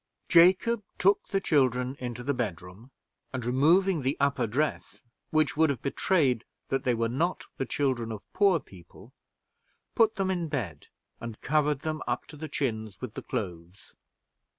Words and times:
Jacob 0.27 0.81
took 0.97 1.27
the 1.27 1.39
children 1.39 1.95
into 1.99 2.23
the 2.23 2.33
bedroom, 2.33 2.89
and, 3.31 3.45
removing 3.45 4.01
the 4.01 4.17
upper 4.19 4.47
dress, 4.47 5.03
which 5.29 5.55
would 5.55 5.69
have 5.69 5.83
betrayed 5.83 6.43
that 6.69 6.83
they 6.85 6.95
were 6.95 7.07
not 7.07 7.45
the 7.57 7.67
children 7.67 8.11
of 8.11 8.23
poor 8.33 8.59
people, 8.59 9.13
put 9.93 10.15
them 10.15 10.31
in 10.31 10.47
bed, 10.47 10.87
and 11.19 11.39
covered 11.41 11.81
them 11.81 12.01
up 12.07 12.25
to 12.25 12.35
the 12.35 12.49
chins 12.49 12.99
with 12.99 13.13
the 13.13 13.21
clothes. 13.21 13.95